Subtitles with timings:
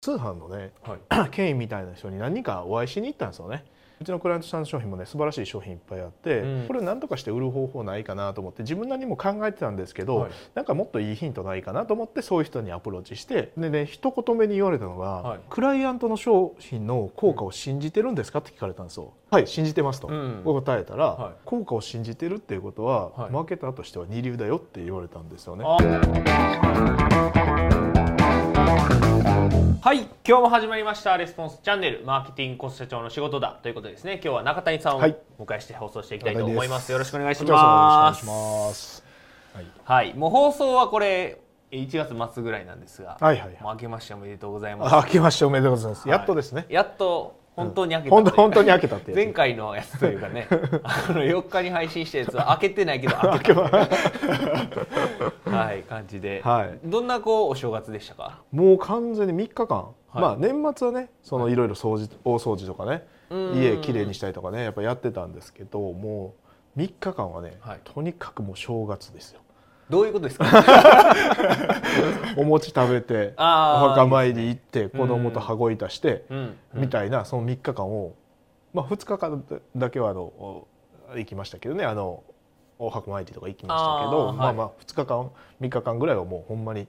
[0.00, 3.64] 通販のね、はい、 権威みたいな人に何人かお会いしに行ったんですよね。
[4.00, 6.66] うちのクライアントさんの商品もね素晴らしい商品いっぱいあって、うん。
[6.68, 10.30] これを何とかして売る方法ないかなと思って自分なりにも考えてたんですけど、はい。
[10.54, 15.40] なんかもっといいヒントないかなと思ってそういう人にアプローチしてでね一言目に言われたのが、はい。
[15.50, 19.14] クライアントの商品の効果を信じてるんですかって聞かれたんですよ。
[19.30, 20.42] はい信じてますと、うん。
[20.44, 21.32] 答えたら、はい。
[21.44, 23.30] 効果を信じてるっていうことは、はい。
[23.32, 25.64] マーケターとしては二流だよって言われたんですよね。
[29.80, 34.14] はい今日も始まりましたレスポンスチャンネルマーケティングコスト社長の仕事だということでですね。
[34.14, 35.16] 今日は中谷さんをはい。
[35.38, 38.20] お迎えして放送していきたいと思います、よろしくお願いよろます。
[38.20, 39.04] しくお願いします。
[39.54, 39.66] はい。
[39.84, 41.40] はいもう放送はこれ
[41.70, 43.62] 1月末ぐらいなんですが、はいはいはい。
[43.62, 44.94] もう明けましておめでとうございます。
[44.96, 46.08] あ明けましておめでとうございます。
[46.08, 46.66] はいやっとですね。
[46.68, 50.46] やっと本当に開けた本当に開けたって前回のやつというかね。
[50.84, 53.60] あの4日に配信したやつは開けてないけど開けた。
[55.50, 56.78] はい感じで、はい。
[56.84, 58.38] どんなこうお正月でしたか？
[58.52, 60.20] もう完全に3日間、はい。
[60.20, 61.56] まあ年末はねそのい。
[61.56, 63.54] ろいろ掃除大掃除とかねうん。
[63.56, 66.34] 家きれいにしたりとかねやっぱやってたんですけども
[66.76, 67.80] う3日間はね、はい。
[67.82, 69.40] とにかくもう正月ですよ
[69.90, 70.44] どういうことですか？
[72.36, 78.12] お餅食べて お墓参り行って子供と羽子板して、うんみたいなその3日間を、
[78.74, 79.42] まあ、2日間
[79.76, 80.66] だけはあのお
[81.16, 81.84] 行きましたけどね。
[81.84, 82.22] あの
[82.80, 86.86] お墓参りとか行きましたけどまあまあ2日間3日間ぐらいはもうほんまに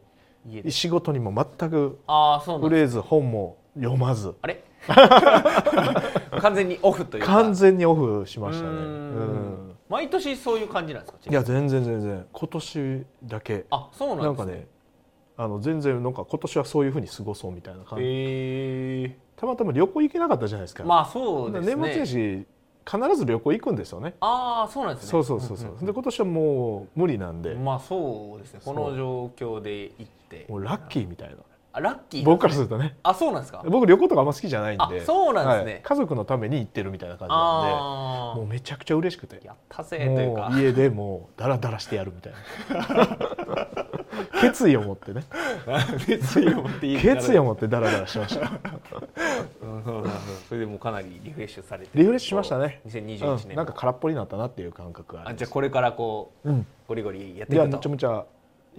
[0.70, 1.98] 仕事にも全く
[2.46, 4.36] 触れず本も読まず。
[4.42, 4.64] あれ？
[6.40, 7.34] 完全にオフというか。
[7.34, 8.70] 完全にオフしましたね。
[8.70, 12.26] うん毎年そういう感じなんですかいや全然全然。
[12.32, 13.66] 今年だけ。
[13.72, 14.26] あそうなですね。
[14.26, 14.68] なんんかね
[15.36, 21.76] あの全然なんか今年はそういうふうに過ごそうみたいな感じ、たまたま旅行行けなかったじゃないですか、まあそうですね。
[21.76, 22.48] 年末年始
[22.86, 24.16] 必ず旅行行くんですよね。
[24.20, 25.12] ああそうなんですね。
[25.12, 25.86] そうそうそうそう、んんん。
[25.86, 28.60] で今年はもう無理なんで、まあそうですね。
[28.66, 30.46] この状況で行って。
[30.50, 31.36] もうラッキーみたいな。
[31.36, 31.38] あ
[31.80, 32.98] ラッキー僕からするとね。
[33.04, 33.64] あそうなんですか？
[33.68, 34.84] 僕旅行とかあんま好きじゃないんで。
[35.02, 35.74] あそうなんですね。
[35.74, 35.82] はい。
[35.84, 39.40] 家族のために行ってるみたいな感じなんでもうめちゃくちゃ嬉しくて。
[39.46, 40.50] やったぜというか。
[40.50, 43.18] もう家でもうダラダラしてやるみたいな。
[44.42, 45.24] 決意を持ってね。
[46.06, 48.52] 決意を持っていい決意を持ってダラダラしました。
[49.62, 50.14] うんそうそうそう
[50.50, 52.82] それでもうかなりリフレッシュされてリフレッシュしましたね。
[52.88, 55.40] 2021年うん、なんか空っぽになったなっていう感覚がああります。
[55.40, 56.66] じゃあこれからこううん。
[56.88, 58.26] ゴリゴリやっていやめいくとちゃめちゃ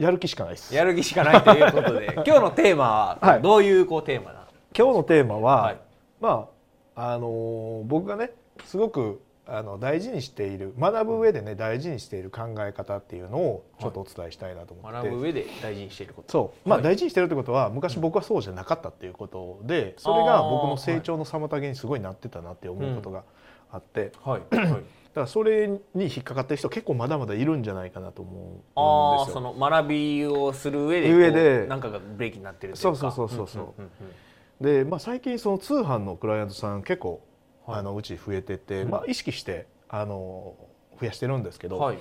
[0.01, 0.75] やる気しかないです。
[0.75, 4.47] やる気しかないということで 今日のテーマははいどういうこうテーマな
[4.77, 5.77] 今日のテーマは、はい。
[6.21, 6.49] ま
[6.97, 8.33] ああのー僕がね
[8.65, 16.31] すごくあの大事にしている学ぶ上でね大事にしている考え方っていうのをちょっとお伝えしたいなと思って、学ぶ上で大事にしていること。
[16.31, 16.69] そう。
[16.69, 16.85] まあ、はい。
[16.85, 23.25] 大事にしてるってことは昔僕はそうじゃなかったっていうことでそれが僕の成長の妨げにすごいなってたなって思うことが
[23.73, 24.83] あって、はい、はい、 だか
[25.23, 29.23] らそれに引っかかってる人結構まだまだいるんじゃないかなと思うんですあよ。
[29.23, 31.67] あその学びをする上で上で。
[31.67, 32.99] なんかがブレーキになってるというか。
[32.99, 33.81] そうそうそうそうそう。
[33.83, 34.85] んんん。
[34.85, 37.23] で、まあ、最近その通販のクライアントさん結構、
[37.67, 37.79] はい。
[37.81, 38.91] あのうち増えてて、うん。
[38.91, 40.55] まあ、意識してあの
[41.01, 41.99] 増やしてるんですけど、はい、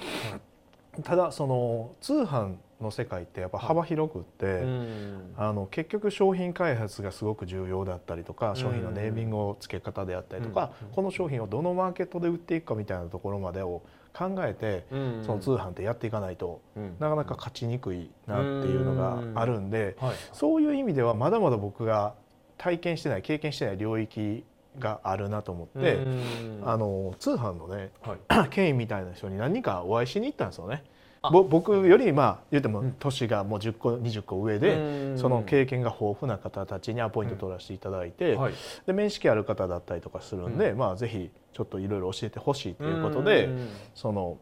[1.03, 5.33] ただその通販の世界ってやっぱ幅広くって、うん。
[5.37, 8.55] あの結局商品開発がすごく重要だったりとかん。
[8.55, 10.87] 商品のネーミングを付け方であったりとか、うん。
[10.89, 15.23] この商品をどのマーケットで売っていくかみたいなところまでを考えて、うん。
[15.23, 16.95] その通販ってやっていかないとうん。
[16.99, 20.15] なかなか勝ちにくいなっていうのがあるんで、はい。
[20.31, 22.13] そういう意味ではまだまだ僕が
[22.57, 24.43] 体験してない経験してない領域
[24.77, 26.61] があるなと思って、うん。
[26.65, 28.15] あの通販のねは
[28.45, 28.49] い。
[28.49, 30.83] 権威みたいな人に何人かお会いしに行ったんですよね。
[31.21, 32.95] 僕よりまあ言ってもうん。
[32.97, 35.17] 年がもう10個20個上で、うん。
[35.17, 38.53] その経験が豊富な方たちにアポイント取らせていただいて、はい。
[38.85, 43.69] で面識ある方だったりとかするんで、うまあぜひちょっといろいろ教えてほしいということで、うん。
[43.93, 44.37] その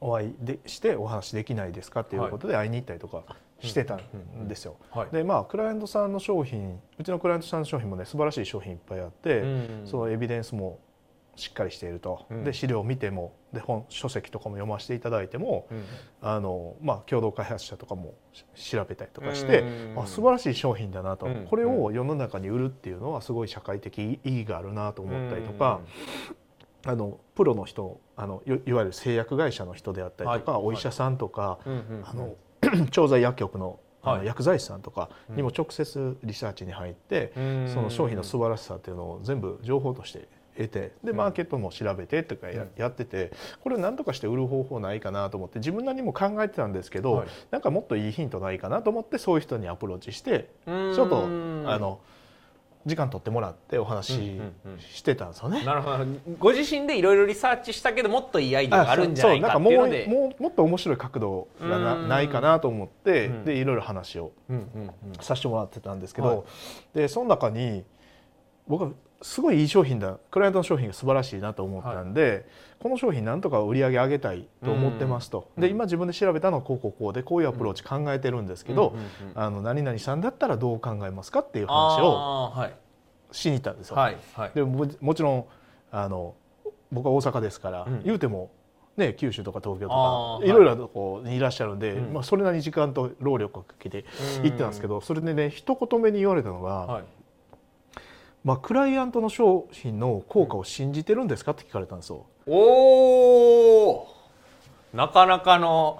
[0.00, 3.22] お会いでしてお話できないですかっていうことで会いに行ったりとか
[3.60, 4.76] してたんですよ。
[4.90, 5.08] はい。
[5.12, 9.82] でまあクライアントさんの商品うちのクライアントさんの商品もね素晴らしい商品いっぱいあって、うん。
[9.86, 10.78] そのエビデンスも
[11.36, 12.44] しっかりしていると、うん。
[12.44, 15.84] で資料を見てもで本書籍とかも読ませていただいてもうん。
[16.20, 18.14] あの、まあ、共同開発者とかも
[18.54, 20.02] し調べたりとかして、うん。
[20.02, 21.46] あ素晴らしい商品だなと、うん。
[21.48, 25.80] これを世の中に売るっていうのはすごい社会的意義があるなと思ったりとか、
[26.86, 30.62] あのプロの人あのいいわゆる製薬会社の人であったりとか、はい。
[30.64, 31.58] お医者さんとか、
[32.04, 32.36] あの
[32.90, 34.26] 調剤薬局のはい。
[34.26, 37.68] 薬剤師さんとかにも直接リサーチに入って、うん。
[37.72, 47.28] その商品の素晴らしさっていうのを全部情報として得てでマーケットも調べてとかや,、っててこれを何とかして売る方法ないかなと思って自分なりにも考えてたんですけど、はい。
[47.50, 50.94] なんかもっといいヒントないかなと思ってそういう人にアプローチしてうん。
[50.94, 51.26] ちょっとあ
[51.78, 52.00] の
[52.86, 54.80] 時間取ってもらってお話しうんうんうん。
[54.80, 55.64] してたんですよね。
[55.64, 56.06] なるほど。
[56.38, 60.06] ご自身でいろいろリサーチしたけどもっといいアイデアがあるんじゃないかっていうので。
[60.06, 62.08] もうもっと面白い角度がなうん。
[62.08, 63.44] ないかなと思って、うん。
[63.44, 64.90] でいろいろ話をうんうんうん。
[65.20, 66.42] させてもらってたんですけど、はい。
[66.94, 67.84] でその中に
[68.66, 68.90] 僕は
[69.24, 70.18] すごいいい商品だ。
[70.30, 72.46] クライアントの商品が素晴らしいなと思ったんで、
[72.78, 75.62] この商品なんとか売り上げ上げたいと思ってますと、うん。
[75.62, 79.42] で今自分で調べたのはこうこうこうでこういうアプローチ考えてるんですけど、うんうんうん。
[79.42, 82.52] あの何々さんだったらどう考えますかっていう話を
[83.32, 83.96] しに行ったんですよ。
[83.96, 84.50] はいはい。
[84.54, 85.44] でももちろん
[85.90, 86.34] あの
[86.92, 88.02] 僕は大阪ですから、うん。
[88.04, 88.50] 言うても、
[88.98, 90.50] ね、九州とか東京とかい。
[90.50, 92.12] ろいろなとこにいらっしゃるんで、うん。
[92.12, 94.04] まあ、それなりに時間と労力をかけて
[94.42, 97.04] 行ってたんですけど、それでね一言目に言われたのが、はい
[98.44, 102.26] まあ、クライアントの商品の効果を信じてるんですかって聞かれたんですよ。
[102.46, 104.08] おお
[104.92, 105.98] なかなかの。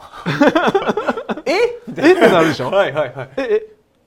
[1.46, 1.52] え？
[1.96, 2.12] え？
[2.12, 2.70] ってなるでしょ？
[2.70, 3.30] はいはいはい。
[3.38, 3.42] え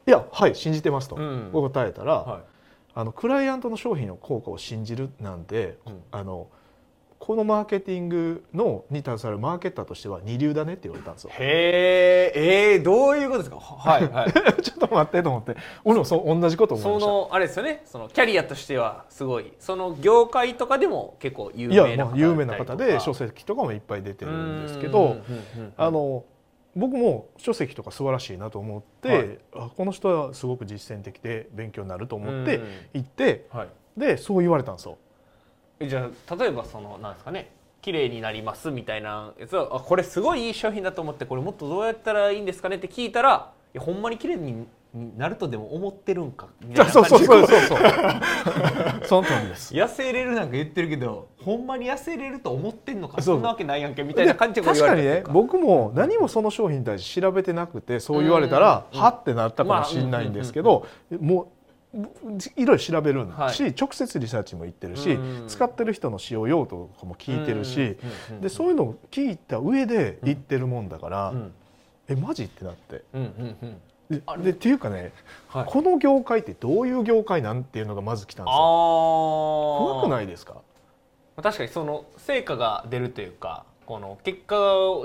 [0.05, 0.09] え？
[0.09, 1.49] いやはい信じてますと、うん。
[1.51, 2.41] 僕答えたら、はい。
[2.93, 6.03] あのクライアントの商品の効果を信じるなんて、うん。
[6.11, 6.47] あの
[7.19, 11.31] このマーケティングのに携わるマーケッターとしては二流だねって言われたんですよ。
[11.33, 13.57] へええー、どういうことですか？
[13.57, 14.31] はいはい。
[14.61, 15.55] ちょっと待ってと思って。
[15.83, 17.07] 俺もそう同じこと思いそました。
[17.07, 17.81] のあれですよね？
[17.85, 19.51] そのキャリアとしてはすごい。
[19.59, 25.17] その業界とかでも結構有名な方まあ有名な方で書籍籍とかもいっぱい出てるんですけど
[25.75, 26.23] あの
[26.75, 29.39] 僕も書籍とか素晴らしいなと思って、はい。
[29.55, 32.65] あこの人はすごく実践的で勉強になると思ってうん。
[32.93, 33.67] 行ってはい。
[33.97, 34.97] でそう言われたんですよ。
[35.79, 37.51] えじゃあ例えばそのなんですかね
[37.81, 44.67] 綺麗になりますみたいなやつはあこれすごいいい商品だと思ってこれもっとどうやったらいいんですかねって聞いたらいやほんまに綺麗に
[45.15, 47.61] なるとでも思ってるんかみたいなそうそうそうそう。
[47.61, 47.79] そう
[49.05, 49.73] その通りです。
[49.73, 60.85] 痩せれるなんか言ってるけどほんまに痩せれると思ってんのかそんなわけないやんけみたいな感じで確かにね僕も何もその商品に対して調べてなくてそう言われたらうんはってなったかもしれないんですけど
[61.19, 61.47] もう
[61.93, 63.75] いろいろ調べるし、はい。
[63.79, 65.47] 直接リサーチも行ってるし、うん。
[65.47, 67.97] 使ってる人の使用用途とかも聞いてるし、
[68.31, 71.53] うんでそういうのを聞いた上で言ってるもんだから、うん。
[72.07, 73.03] えマジってなって。
[73.13, 74.43] うんうんうんであれ？
[74.43, 75.11] でっていうかね、
[75.49, 75.65] はい。
[75.65, 78.57] この業界ってどういう業界なんていうのがまず来たんですよ。
[78.57, 80.61] あ怖くないいですか？
[81.41, 84.55] 確かにその成果が出るというかこの結果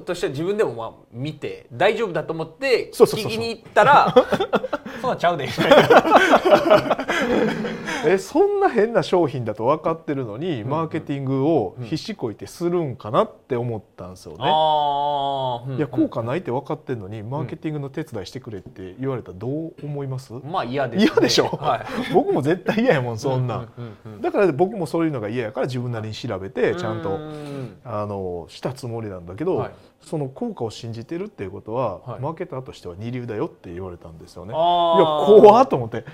[0.04, 4.12] としては自分でもまあ見て大丈夫だと思って聞きに行ったら
[5.00, 5.46] そうなんちゃうで。
[5.46, 7.01] みたいな
[8.06, 14.38] えそんな変な商品だと分かってるのに、んマーケティングを必死こいてするんかなって思ったんですよね。
[14.40, 21.46] ああ、いや効果ないって分かってるのにマーケティングの手伝いしてくれって言われたらどう思います、まあ嫌です、ね、嫌でしょ？
[21.46, 21.80] はい。
[22.14, 29.70] 僕も絶対嫌やもんそんな、うんうんうんだから僕もそういうのが嫌やから自分なりに調べてちゃんうとんあのしたつもりなんだけど、はい。
[30.00, 32.20] その効果を信じてるっていうことは、はい。
[32.20, 34.52] マーケターとしては二流だよって言われたんですよね。
[34.52, 36.04] いや怖っと思って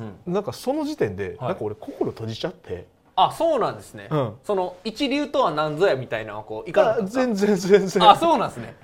[0.00, 0.32] うん。
[0.32, 1.48] なんかその時点で、はい。
[1.48, 2.86] なんか俺心閉じちゃって、
[3.16, 4.34] あそうなんですね、うん。
[4.44, 8.10] その一流とは何ぞやみたいなこういかなか全然全然。
[8.10, 8.76] あそうなんですね。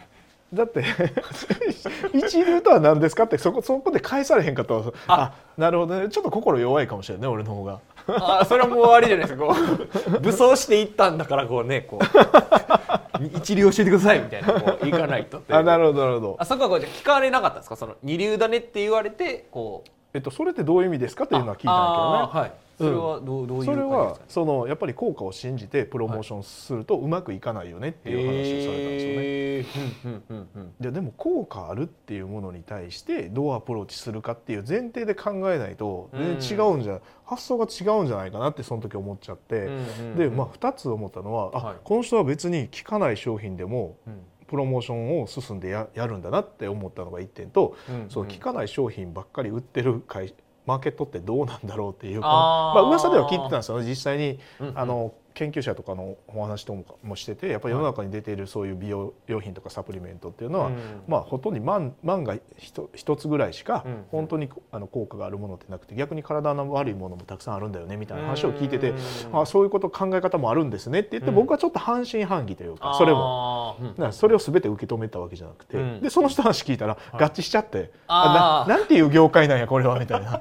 [0.52, 0.84] だって
[2.14, 5.32] 一流とは何ですかってそこそこで返されへんかったらあ。
[5.56, 6.08] なるほどね。
[6.08, 7.80] ちょっと心弱いかもしれないね俺の方が。
[8.06, 9.46] あそれはもうあれじゃないですか。
[9.46, 9.54] こ
[10.16, 12.04] う 武装していったんだからこうねこう。
[13.36, 16.36] 一流教えてくださいみたいなこういかないとあなるほどなるほど。
[16.38, 17.76] あそこはこうじゃあ聞かれなかったんですか？
[17.76, 22.40] その二流だねって言われてこうえっとそれってどういう意味ですかっていうのは聞いたんやけどね。
[22.40, 22.64] はい。
[22.76, 29.24] それはどう,、どういうそれはそのやっぱり効果を信じてプロモーションするとうまくいかないよねっていう話をされたんですよね。
[29.24, 29.74] へー。
[30.04, 30.74] うんうんうんうん。
[30.80, 41.76] ででも効果あるっていうものに対してどうアプローチするかっていう前提で考えないと全然違うんじゃ、発想が違うんじゃないかなってその時思っちゃって、うんうんで、まあ、2つ思ったのは、あはい。
[41.82, 44.20] この人は別に効かない商品でもうん
[44.54, 50.32] プロモーションを進んでややるんだなって思ったのが1点と、うんそう効かない商品ばっかり売ってる会
[50.64, 52.80] マーケットってどうなんだろうっていうあー。
[52.80, 53.88] まあ噂では聞いてたんですよね。
[53.88, 54.78] 実際に、うんうん。
[54.78, 60.76] あの研究者とかのお話とももしててやっぱり世の中に出ているそういう美容用品とかサプリメントっていうのは、うん
[61.08, 64.04] まあほとんど万万が一一つぐらいしかうん。
[64.10, 68.94] 本当にあの効果があるものってなくて逆に体の悪いものもたくさんあるんだよねみたいな話を聞いててう
[69.30, 71.34] んあそういうこと考え方もあるんですねって言ってうん。
[71.34, 73.76] 僕はちょっと半信半疑というかそれも。
[73.98, 76.00] だそれを全て受け止めたわけじゃなくて、うん。
[76.00, 76.96] でその人の話聞いたらい。
[77.12, 80.40] 合致しちゃって、あななんていう業界なんやこれはみたいな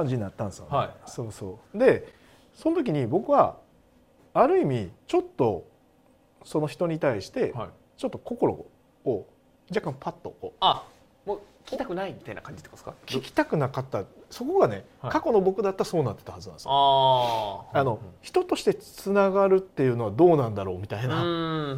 [0.00, 0.90] うんうんうんうんうん感じになったんですよ、ねはい。
[1.06, 1.78] そうそう。
[1.78, 2.12] で
[2.54, 3.58] その時に僕は
[4.34, 5.66] ある意味ちょっと
[6.44, 7.68] その人に対してはい。
[7.98, 8.66] ちょっと心
[9.04, 9.26] を
[9.68, 10.84] 若干パッとこあ
[11.24, 13.18] もう聞きたくないみたいな感じってことですか？
[13.18, 14.04] う聞きたくなかった。
[14.30, 15.12] そこがね、はい。
[15.12, 16.70] 過去の僕だったらそうなってたはずなんですよ。
[16.72, 17.78] あー。
[17.78, 21.34] あの人としてつながるっていうのはどうなんだろうみたいなうんう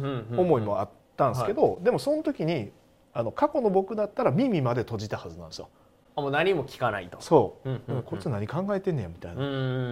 [0.07, 2.71] んうん思いもあったんですけど、でもその時に
[3.13, 5.69] あの過去の僕だったら耳まで閉じたはずなんですよ。
[6.17, 7.17] あもう何も聞かないと。
[7.19, 8.03] そう、うんうんうん。
[8.03, 9.45] こいつ何考えてんねやみたいな、う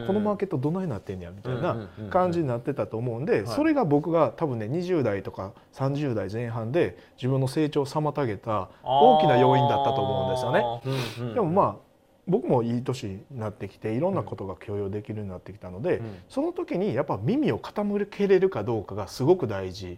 [0.03, 2.09] んこのマーケットどないなってんねやみたいなうんうんうん。
[2.09, 3.47] 感じになってたと思うんで、はい。
[3.47, 11.03] それが僕が多分ね20代とか30代前半で自分の成長を妨げた大きな要因だったと思うんですよね。
[11.15, 11.93] すよねでもまあ
[12.25, 19.97] 僕もいい年になってきていろんなことが許容できるようになってきたので、その時にやっぱ耳を傾けれるかどうかがすごく大事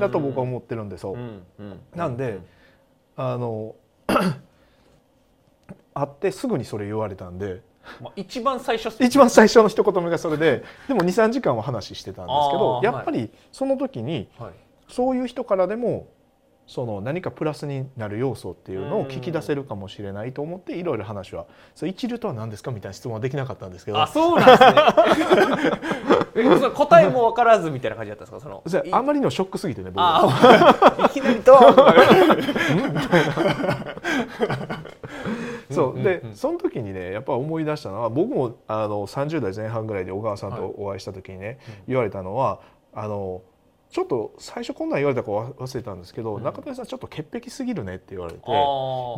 [0.00, 1.12] だと僕は思ってるんですよ。
[1.12, 1.80] うんうん。
[1.94, 2.40] なんで
[3.16, 3.76] あの
[5.98, 7.62] 会ってすぐにそれ言われたんで
[8.00, 14.50] まあ、一番最初一番最初の一言目がそれででも23時間は話してたんですけどやっぱりその時にはい。
[14.88, 16.08] そういう人からでも
[16.66, 21.44] その何かプラスになる要素っていうのを聞き出せるかもしれないと思っていろいろ話は
[21.76, 24.72] 「それ一流とは何ですか?」みたいな質問はできなかったんですけどあそうなんですね。
[26.74, 28.40] 答えも分からずみたいな感じだったんですか？
[28.40, 28.62] その
[28.96, 29.98] あまりのショックすぎてね僕。
[30.00, 31.74] あいきなりドーン。
[31.76, 31.94] とか
[35.76, 35.90] そう。
[35.90, 36.04] うんうんうん。
[36.04, 42.60] でその時にねやっぱ思い出したのは僕もあの30代前半ぐらいで小川さんとお会いした時にね、言われたのは
[42.92, 43.42] あの
[43.88, 46.42] ちょっと最初こんなん言われたか忘れたんですけど、うん。
[46.42, 48.40] 中谷さんちょっと潔癖すぎるねって言われて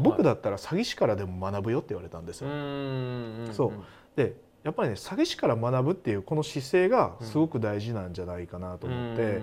[0.03, 2.55] 僕だったら詐欺師からでも学ぶよって言われたんですうよ。
[2.55, 3.73] んそう。
[4.15, 9.41] でやっぱりね詐欺師から学ぶっていうこの姿勢がすごく大事なんじゃないかなと思って、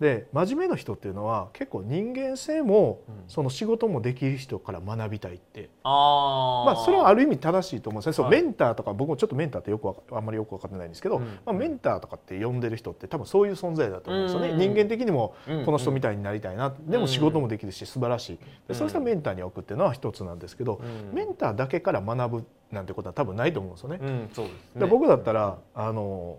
[0.00, 3.14] で真面目な人っていうのは結構人間性もうん。
[3.28, 5.68] その仕事もできる人から学びたいって。
[5.82, 8.42] あまあ、それはあるる意味正しいと思うんですね、はい。
[8.42, 11.24] メンターとか僕もちょっとメンターってよくあんまりよく分かってないんですけど、うん。
[11.24, 14.58] まあ、メンターとかって呼んでる人って多分そういう存在だと思うんですよね、うん。
[14.58, 15.34] 人間的にも
[15.64, 18.38] この人みたたいになりたいな、でも仕事もできるし素晴らしい。
[18.68, 20.80] でそうしたらメンターに置くっていうのは一つなんですけど、
[21.12, 23.98] メンターだけから学ぶなんてことは多分ないと思うんですよね。
[24.00, 24.30] うん。
[24.32, 24.80] そうですね。
[24.80, 26.38] で僕だったらあの、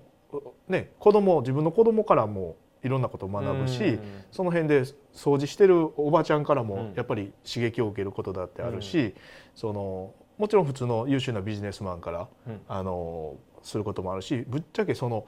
[0.68, 4.00] ね、子供自分の子供からもいろんなことを学ぶし、うん。
[4.32, 4.82] その辺で
[5.14, 6.68] 掃除してるおばちゃんからうん。
[6.68, 9.16] もやっぱり刺激を受けることだってあるし、
[9.56, 12.62] そのもちろん普通の優秀なビジネスマンからうん。
[12.68, 15.26] あのすることもあるしぶっちゃけその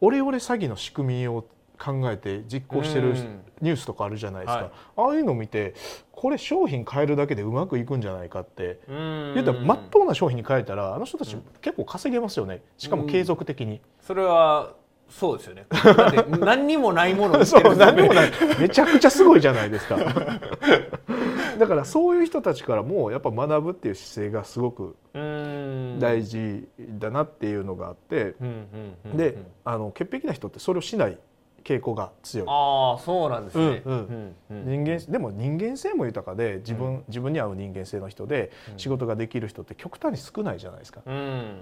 [0.00, 1.46] オレオレ詐欺の仕組みを
[1.82, 3.40] 考えて実行してるうん。
[3.62, 4.70] ニュースとかあるじゃないですか、はい。
[4.96, 5.74] ああいうのを見て
[6.12, 9.32] これ商品変えるだけでうまくいくんじゃないかってうん。
[9.34, 12.62] 言ったらまっとうな商品に変えたらあの人たちうん結構稼げますよね。
[12.76, 13.80] しかも継続的に。
[14.02, 14.74] それは
[15.10, 15.66] そうですよね。
[15.70, 19.96] だって何にもないものを 売ってそるう何でもないめちゃくちゃすごいじゃないですか。
[21.58, 25.98] だからそういう人たちからもやっぱ学ぶっていう姿勢がすごくうん。
[25.98, 31.18] 大事だなっていうのがあって、うんうんうんであの潔癖な人ってそれをしない
[31.62, 32.46] 傾向が強い。
[32.48, 33.82] ああそうなんですね。
[33.84, 34.34] うんうん。
[34.50, 38.78] うんうん人間でも人間性も豊かで自分,、自分に合う人間性の人でうん。
[38.78, 41.02] 仕事ができる人って極端に少ないじゃないですか、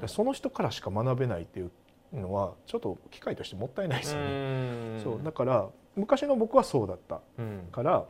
[0.06, 1.70] その人からしか学べないっていう
[2.12, 5.00] のはちょっと機会としてもったいないですよね、うん。
[5.02, 7.20] そうだから昔の僕はそうだった。
[7.38, 8.04] うんから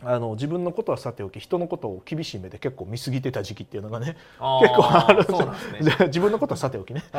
[0.00, 4.16] あの自分のことはさておき人のことを厳しい目で結構見過ぎてた時期っていうのがね
[4.60, 6.06] 結構あるそうなんですね。
[6.06, 7.02] 自分のことはさておきね。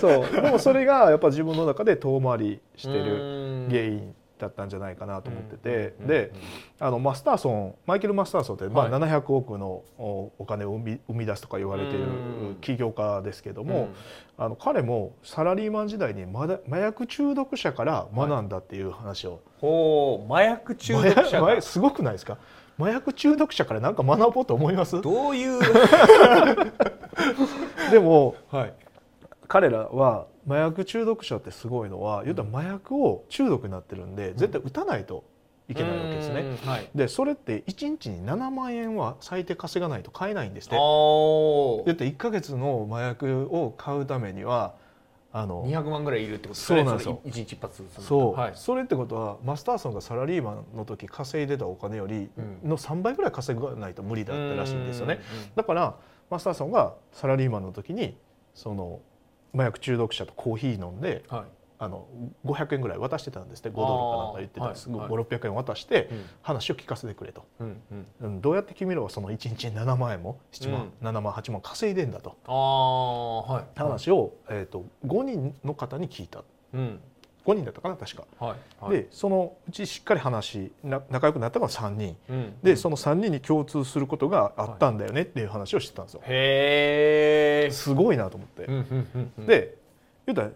[0.00, 0.32] そう。
[0.32, 6.32] でもそれがやっぱ自分の中で遠回りしてるる原因だったんじゃないかなと思ってて、うんで
[6.78, 9.00] あのマスターソンマイケル・マスターソンって、まあ、はい。
[9.00, 12.08] 700億のおお金を生み生み出すとか言われているう
[12.52, 13.88] ん起業家ですけども、
[14.38, 14.44] うん。
[14.44, 22.38] あの彼もサラリーマン時代にまだ麻薬中毒者から学んだっていう話を、ほう麻薬中毒者すごくないですか？
[22.80, 25.00] 麻薬中毒者から何か学ぼうと思います？
[25.00, 25.60] どういう？
[27.90, 28.74] でもはい
[29.48, 35.24] 彼らは麻薬中毒者ってすごいのは言うたら麻薬を中毒になってるんで絶対打たないと
[35.68, 36.40] いけないわけですね。
[36.40, 36.88] うんはい。
[36.94, 40.76] でそれって1日に7万円は最低稼がないと買えないんですって。
[40.78, 44.74] お言って1ヶ月の麻薬を買うためには
[45.32, 47.20] あの200万ぐらいいるってことそうなんですよ。
[47.24, 48.52] 一日一発そう、はい。
[48.54, 52.68] それってことはマスターソンがサラリーマンの時稼いでたお金よりうん。
[52.68, 55.20] の3倍ぐらい稼がないと無理だったらしいんですよね。
[55.56, 55.94] だから
[56.30, 58.16] マスターソンがサラリーマンの時に
[58.54, 59.00] その
[59.54, 61.44] 麻薬中毒者とコーヒー飲んではい。
[61.78, 62.06] あの
[62.46, 66.24] 500円ぐらい渡してたんですって5ドルかなんか言ってたんです、はい5600円渡してうん。
[66.40, 68.06] 話を聞かせてくれと、うんうん。
[68.20, 72.36] うん、どうやって君らはその1日に7万円も7万、7万8万稼いでんだと。
[72.46, 73.64] ああはい。
[73.74, 76.44] 話を、えー、と5人の方に聞いた。
[76.72, 77.00] うん
[77.44, 78.96] 5人だったかな確か、はいはい。
[78.96, 82.16] でそのうちしっかり話な仲良くなったのが3人。
[82.28, 89.46] うんでその3人に共通することがあったんだよねっていう話をしてたんですよ、へえすごいなと思って、うんうんうんうん。
[89.46, 89.76] で
[90.26, 90.50] 言うたら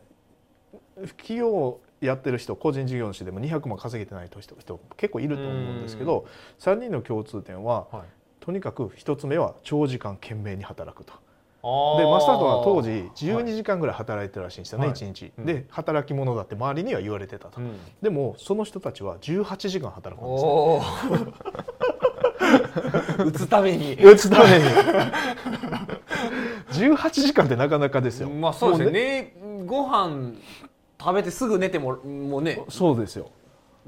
[1.16, 6.26] 企業やってる人個人事業主でも200万稼げてない人人結構いると思うんですけど
[6.58, 8.02] 3人の共通点ははい。
[8.40, 11.14] とにかく1つ目は長時間懸命に働くと。
[11.66, 13.10] あでマスタートは当時はい。
[13.14, 14.94] 12時間ぐらい働いてたらしいんですよね、はい。
[14.94, 15.46] 1日、うん。
[15.46, 17.76] で働き者だって周りには言われてたと、うん。
[18.00, 20.82] でもその人たちは18時間働くんですよ
[23.26, 23.94] 打つために。
[23.94, 24.64] 打つために。
[26.72, 28.28] 18時間ってなかなかですよ。
[28.28, 28.92] まあそうですね。
[28.92, 29.34] ね
[29.66, 30.34] ご飯
[31.00, 32.62] 食べてすぐ寝てももうね。
[32.68, 33.30] そうですよ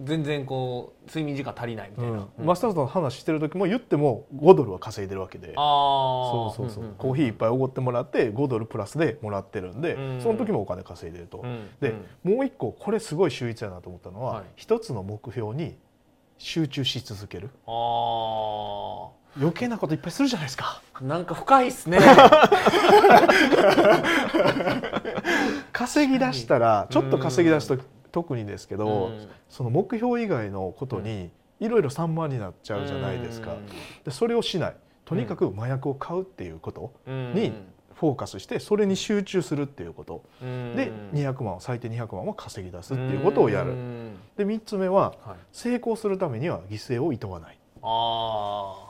[0.01, 5.55] 全然こう睡眠時間足りないみたいな、うん、マスターズの話してる時も言っても5ドルは稼いでるわけで。
[5.57, 15.77] あそうそうそう、うんうん、コーヒーいっぱいおごってもらって5ドルプラスでもらってるんで、うん、その時もお金稼いでると、うん、で、もう一個これすごい秀逸やなと思ったのは、はい、一つの目標に
[16.39, 17.51] 集中し続ける。
[17.67, 20.83] あ余計なこといっぱいするじゃないですか。
[21.01, 21.99] なんか深いっすね。
[25.73, 27.79] 稼ぎ出したらちょっと稼ぎ出すと
[28.19, 33.55] 特にですけど、うん、その目標以外のことにいろいろ散漫になっちゃうじゃないですか。
[34.05, 34.77] でそれをしない。
[35.05, 37.53] とにかく麻薬を買うっていうことに
[37.95, 40.25] フォーカスしてそれに集中するっていうこと。
[40.41, 43.75] で200万最低200万は稼ぎ出すっていうことをやる。
[44.37, 45.15] で3つ目は
[45.53, 47.59] 成功するためには犠牲をいとわない。
[47.83, 48.85] あ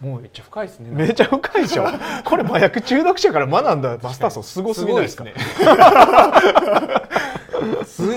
[0.00, 0.90] もうめっちゃ深いですね。
[0.90, 1.86] めっちゃ深いでしょ。
[2.24, 5.24] これ麻薬中毒者から学んだマスターソンすごすぎないですか？
[5.24, 5.30] す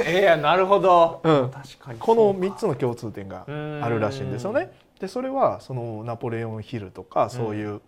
[0.06, 4.72] えやなるほど、うん、確かにこの3つの共通点があるらしいんですよね。
[5.00, 7.82] でそれはそのナポレオンヒルとかそういう、うん、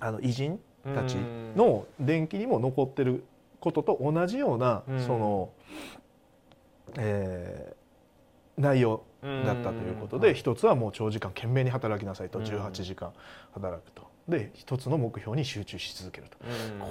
[0.00, 0.60] あの偉人
[0.94, 1.16] たち
[1.56, 3.24] の伝記にも残ってる
[3.60, 5.50] ことと同じような、その、
[6.98, 13.12] えー、内容だったということで一つはもう長時間懸命に働きなさいと18時間
[13.54, 14.15] 働くと。
[14.28, 16.38] で一つの目標に集中し続けると、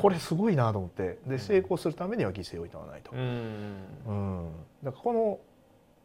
[0.02, 3.12] これすごいなと思ってで成功するためには犠牲をいたわないと。
[3.14, 4.50] うん、
[4.84, 5.40] だからこの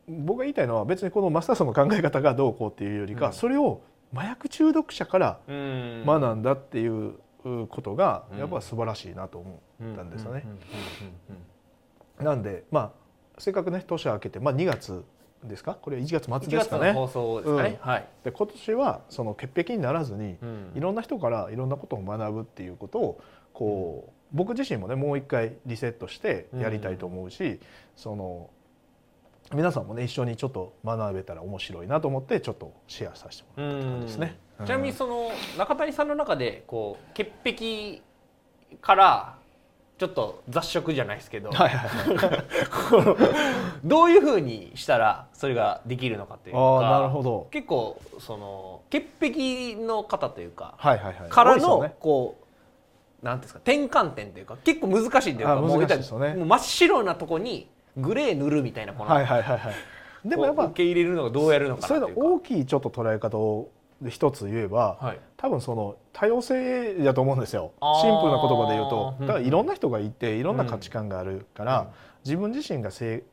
[0.08, 3.80] 僕が言いたいのは別にこのマスターさんの考え方がどうこうっていうよりか、それを
[4.12, 9.60] 麻薬中毒者から学んだっていうことがやっぱ素晴らしいなと思
[9.92, 10.44] ったんですよね。
[12.18, 12.90] なんでまあ
[13.38, 15.04] せっかくね年明けて、まあ、2月
[15.44, 15.74] ですか？
[15.74, 16.92] これ1月末ですかね。
[16.92, 17.78] 放送ですかね。
[17.82, 18.06] うん、はい。
[18.24, 23.20] で今年はその潔癖にならずに、うん、いろんな人からいろんなことを学ぶっていうことを
[23.52, 27.60] こう、うん、僕自身もねもう一回リセットしてやりたいと思うし、
[27.96, 28.50] その
[29.54, 34.38] 皆さんもね一緒にちょっと学べたら面白いなと思ってちょっとシェアさせてもらった感じですね。
[34.64, 38.02] ちなみにその中谷さんの中でこう潔癖
[38.80, 39.38] から
[40.00, 41.90] ちょっと雑食じゃないですけど、はいはい
[43.84, 47.48] どういうふうにしたらそれができるのかというかなるほど。
[47.50, 52.38] 結構その潔癖の方というか、はいはいはい、からのこ
[53.22, 63.70] う、なんですか転換点というか結構難しいというかもう、ね、もう真っ白なとこにグレー塗るみたいなこの、はいはいはいはい、でもやっぱ受け入れるのがどうやるのかなそういうの大きいちょっと捉え方を
[64.08, 67.72] 一つ言えば、はい、多分その多様性だと思うんですよ。
[68.02, 69.14] シンプルな言葉で言うと。
[69.20, 71.88] だからいろんな人がいていろんな価値観があるから、うん、
[72.26, 73.24] 自分自身が正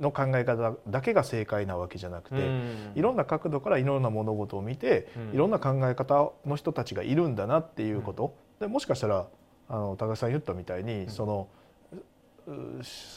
[0.00, 9.28] の考え方だけが正解なわけじゃなくて、うん、いろんな角度からいろんな物事を見て、うん、いろんな考え方の人たちがいるんだなっていうこと、でもしかしたら
[9.68, 11.46] あの高橋さん言ったみたいに、その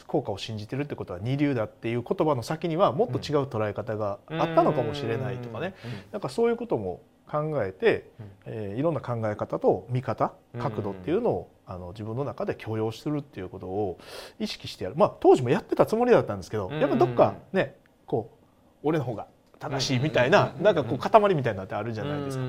[0.08, 5.76] 効果を信じてるってことは二流だっていう言葉の先にはもっと違う捉え方があったのかもしれないとかね、
[6.12, 8.10] なんかそういうことも考えて、
[8.46, 13.98] えー、いろんな考え方と見方角度っていうのをあの自分の中で許容するっていうことを
[14.40, 14.98] 意識してやる。
[14.98, 18.46] まあ当時もやってたつもりだったんですけどやっぱどっかねこう
[18.84, 19.28] 俺の方が
[19.60, 22.44] 正しいみたいななんかこう塊みたいになってあるじゃないですか。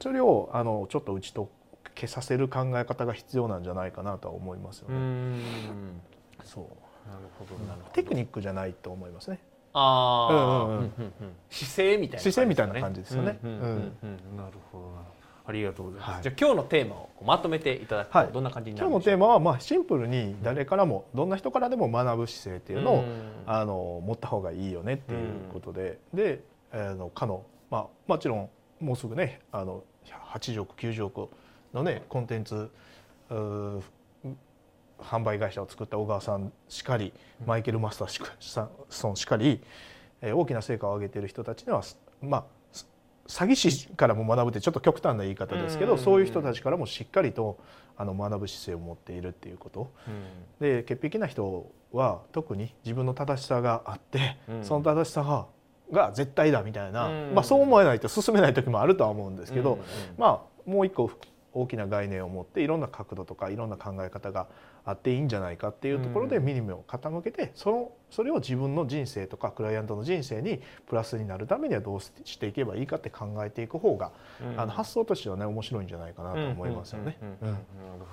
[0.00, 1.44] それをあのちょっと打ち解
[1.94, 4.94] けさせる考え方が必要なんじゃないかなとは思いますよね。
[6.44, 6.64] そう。
[7.08, 7.94] なるほどなるほど。
[7.94, 9.38] テクニックじゃないと思いますね。
[9.74, 10.92] ああ、うんうんうん、
[11.50, 13.38] 姿勢みたいな、姿勢みたいな感じですよね。
[13.42, 15.12] なるほど
[15.44, 16.12] ありがとうございます。
[16.12, 23.04] はい、じゃあ今日のテーマをまとめていただくと、はい、どんな感じになる今日のテーマはまあシンプルに誰からもどんな人からでも学ぶ姿勢っていうのを、
[23.46, 25.18] あの持った方がいいよねっていう
[25.52, 31.28] ことで、で、あのかのまあもちろんもうすぐねあの80億90億
[31.74, 32.70] のねコンテンツ
[35.02, 37.12] 販売会社を作った小川さんしかり
[37.46, 39.62] マイケル・マスターソンしかり
[40.22, 41.82] 大きな成果を上げている人たちには
[42.20, 42.44] まあ
[43.26, 47.58] 詐欺師からも学ぶってちょっと極端な言い方ですけど、そういう人たちからもしっかりと
[47.96, 49.92] あの学ぶ姿勢を持っているっていうこと、
[50.60, 55.46] で潔癖な人は特に自分の正しさがあって、その正しさが
[55.92, 59.78] が絶対だみたいな、まあ、そう思えないと進めない時もあるとは思うんですけど、
[60.18, 61.10] まあもう一個
[61.54, 64.46] 大きな概念を持っていろんな角度とかいろんな考え方が
[64.84, 77.16] あっていいんじゃないかっていうところでミニ目を傾けてそのそれを自分の人生とかクライアントの人生にプラスになるためにはどうしていけばいいかって考えていく方が、うん、あの発想としてはね面白いんじゃないかなと思いますよね。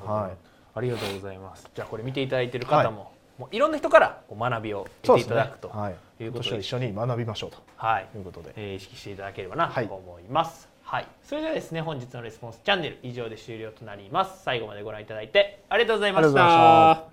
[0.05, 0.37] はい、
[0.75, 1.69] ありがとうございます。
[1.73, 3.07] じゃあこれ見ていただいている方も、は
[3.39, 6.57] い、もういろんな人から学びを得ていただくと、ね、はい、いうことで。
[6.59, 10.67] 一緒に学びましょうと、はい、いうことで、えー、意識していただければなと思います。
[10.67, 11.07] はいはい。
[11.21, 14.41] それではですね本日のレスポンスチャンネル以上で終了となります。
[14.43, 17.03] 最後までご覧いただいてありがとうございました。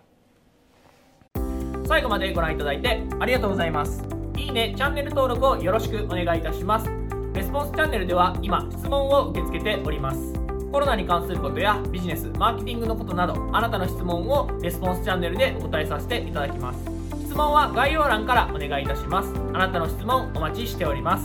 [1.87, 4.03] 最後までご覧いただいてありがとうございます。
[4.35, 6.89] いいねチャンネル登録をよろしくお願いいたします。
[7.35, 10.33] レスポンスチャンネルでは今質問を受け付けております。
[10.73, 16.83] コロナに関することやビジネスマーケティングのことなどあなたの質問をレスポンスチャンネルでお答えさせていただきます。
[17.27, 19.35] 質問は概要欄からお願いいたします。
[19.53, 21.25] あなたの質問お待ちしております